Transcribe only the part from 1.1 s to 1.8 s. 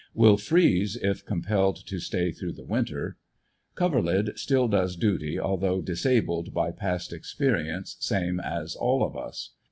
compelled